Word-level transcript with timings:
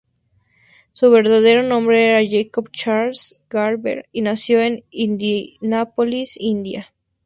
Su 0.93 1.11
verdadero 1.11 1.61
nombre 1.61 2.07
era 2.09 2.27
Jacob 2.27 2.71
Charles 2.71 3.35
Garber, 3.51 4.09
y 4.11 4.21
nació 4.21 4.59
en 4.59 4.83
Indianápolis, 4.89 6.37
Indiana. 6.37 6.87